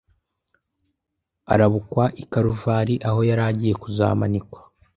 Arabukwa 1.53 2.03
i 2.21 2.23
Karuvali 2.31 2.95
aho 3.07 3.19
yari 3.29 3.43
agiye 3.49 3.73
kuzamanikwa, 3.83 4.59